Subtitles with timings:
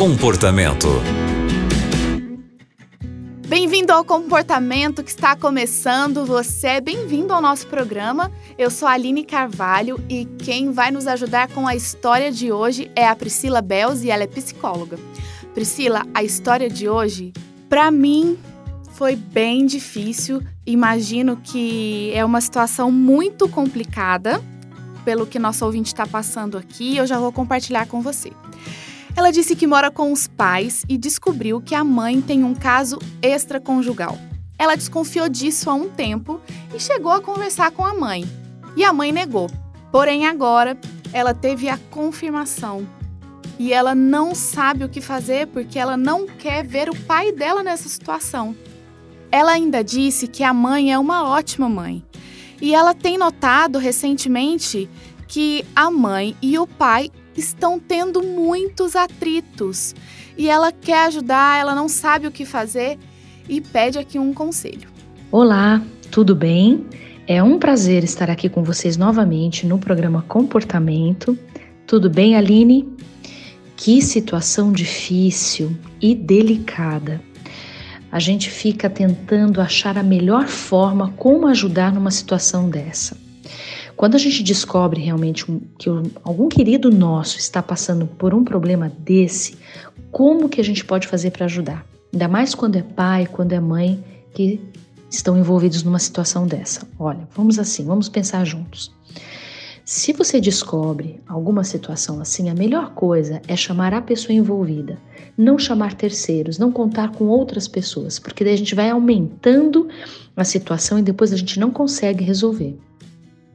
[0.00, 0.88] Comportamento.
[3.46, 6.24] Bem-vindo ao comportamento que está começando.
[6.24, 8.32] Você é bem-vindo ao nosso programa.
[8.56, 12.90] Eu sou a Aline Carvalho e quem vai nos ajudar com a história de hoje
[12.96, 14.98] é a Priscila Bells e ela é psicóloga.
[15.52, 17.34] Priscila, a história de hoje,
[17.68, 18.38] para mim,
[18.92, 20.42] foi bem difícil.
[20.64, 24.42] Imagino que é uma situação muito complicada
[25.04, 26.96] pelo que nosso ouvinte está passando aqui.
[26.96, 28.32] Eu já vou compartilhar com você.
[29.16, 32.98] Ela disse que mora com os pais e descobriu que a mãe tem um caso
[33.22, 34.18] extraconjugal.
[34.58, 36.40] Ela desconfiou disso há um tempo
[36.74, 38.24] e chegou a conversar com a mãe.
[38.76, 39.50] E a mãe negou.
[39.90, 40.78] Porém, agora
[41.12, 42.86] ela teve a confirmação.
[43.58, 47.62] E ela não sabe o que fazer porque ela não quer ver o pai dela
[47.62, 48.54] nessa situação.
[49.30, 52.04] Ela ainda disse que a mãe é uma ótima mãe.
[52.60, 54.88] E ela tem notado recentemente
[55.26, 59.94] que a mãe e o pai estão tendo muitos atritos
[60.38, 62.98] e ela quer ajudar, ela não sabe o que fazer
[63.48, 64.88] e pede aqui um conselho.
[65.32, 66.86] Olá, tudo bem?
[67.26, 71.38] É um prazer estar aqui com vocês novamente no programa Comportamento.
[71.86, 72.88] Tudo bem, Aline?
[73.76, 77.20] Que situação difícil e delicada.
[78.12, 83.16] A gente fica tentando achar a melhor forma como ajudar numa situação dessa.
[84.00, 85.44] Quando a gente descobre realmente
[85.76, 85.90] que
[86.24, 89.58] algum querido nosso está passando por um problema desse,
[90.10, 91.84] como que a gente pode fazer para ajudar?
[92.10, 94.58] Ainda mais quando é pai, quando é mãe que
[95.10, 96.88] estão envolvidos numa situação dessa.
[96.98, 98.90] Olha, vamos assim, vamos pensar juntos.
[99.84, 104.98] Se você descobre alguma situação assim, a melhor coisa é chamar a pessoa envolvida,
[105.36, 109.90] não chamar terceiros, não contar com outras pessoas, porque daí a gente vai aumentando
[110.34, 112.78] a situação e depois a gente não consegue resolver.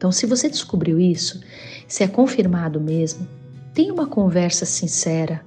[0.00, 1.42] Então, se você descobriu isso,
[1.86, 3.28] se é confirmado mesmo,
[3.74, 5.42] tenha uma conversa sincera.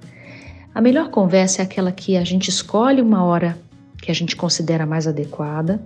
[0.75, 3.57] A melhor conversa é aquela que a gente escolhe uma hora
[3.99, 5.83] que a gente considera mais adequada,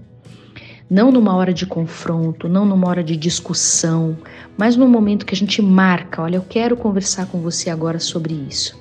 [0.89, 4.17] não numa hora de confronto, não numa hora de discussão,
[4.57, 8.33] mas no momento que a gente marca, olha, eu quero conversar com você agora sobre
[8.33, 8.77] isso.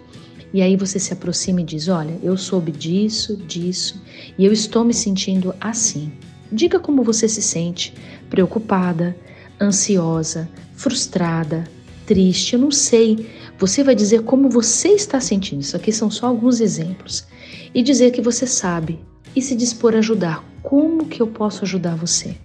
[0.52, 4.02] E aí você se aproxima e diz: Olha, eu soube disso, disso,
[4.36, 6.10] e eu estou me sentindo assim.
[6.50, 7.94] Diga como você se sente,
[8.28, 9.16] preocupada,
[9.60, 11.64] ansiosa, frustrada,
[12.06, 13.28] triste, eu não sei.
[13.58, 15.60] Você vai dizer como você está sentindo.
[15.60, 17.26] Isso aqui são só alguns exemplos.
[17.74, 18.98] E dizer que você sabe
[19.34, 20.44] e se dispor a ajudar.
[20.62, 22.36] Como que eu posso ajudar você?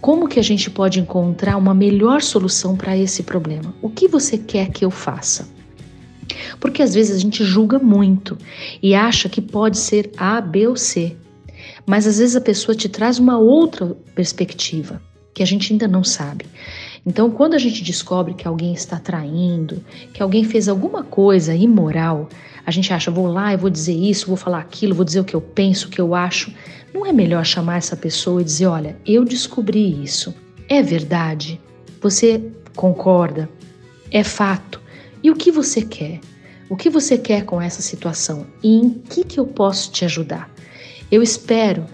[0.00, 3.74] Como que a gente pode encontrar uma melhor solução para esse problema?
[3.80, 5.48] O que você quer que eu faça?
[6.58, 8.36] Porque às vezes a gente julga muito
[8.82, 11.16] e acha que pode ser A, B ou C.
[11.86, 15.00] Mas às vezes a pessoa te traz uma outra perspectiva
[15.34, 16.46] que a gente ainda não sabe.
[17.04, 22.28] Então, quando a gente descobre que alguém está traindo, que alguém fez alguma coisa imoral,
[22.64, 25.24] a gente acha, vou lá, eu vou dizer isso, vou falar aquilo, vou dizer o
[25.24, 26.52] que eu penso, o que eu acho.
[26.94, 30.34] Não é melhor chamar essa pessoa e dizer, olha, eu descobri isso.
[30.68, 31.60] É verdade?
[32.00, 33.48] Você concorda?
[34.10, 34.80] É fato?
[35.22, 36.20] E o que você quer?
[36.68, 38.46] O que você quer com essa situação?
[38.62, 40.50] E em que, que eu posso te ajudar?
[41.10, 41.84] Eu espero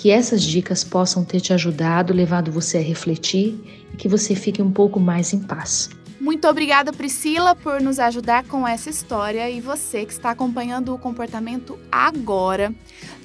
[0.00, 3.60] que essas dicas possam ter te ajudado, levado você a refletir
[3.92, 5.90] e que você fique um pouco mais em paz.
[6.20, 10.98] Muito obrigada, Priscila, por nos ajudar com essa história e você que está acompanhando o
[10.98, 12.72] comportamento agora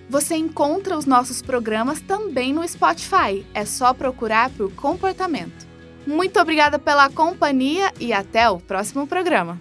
[0.09, 3.45] Você encontra os nossos programas também no Spotify.
[3.53, 5.69] É só procurar por comportamento.
[6.07, 9.61] Muito obrigada pela companhia e até o próximo programa.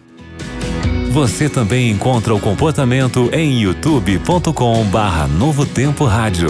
[1.12, 6.50] Você também encontra o comportamento em youtube.com/barra Novo Tempo Rádio.